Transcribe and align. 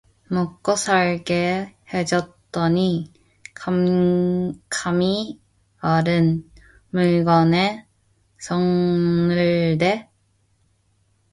먹고살게 0.31 1.75
해줬더니 1.93 3.13
감히 3.53 5.39
어른 5.79 6.49
물건에 6.89 7.87
손을 8.39 9.77
대? 9.77 10.09